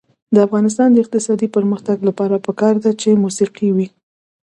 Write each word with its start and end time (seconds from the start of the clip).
د 0.33 0.35
افغانستان 0.47 0.89
د 0.91 0.97
اقتصادي 1.03 1.47
پرمختګ 1.55 1.97
لپاره 2.07 2.43
پکار 2.47 2.75
ده 2.83 2.91
چې 3.01 3.09
موسیقي 3.23 3.69
وي. 3.75 3.87